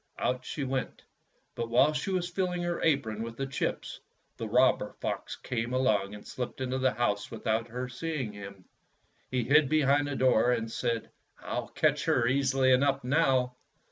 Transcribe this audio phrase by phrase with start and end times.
[0.17, 1.03] Out she went,
[1.53, 3.99] but while she was filHng her apron with the chips
[4.37, 8.65] the robber fox came along and slipped into the house without her seeing him.
[9.29, 13.57] He hid behind the door, and said, "I'll catch her easily enough, now."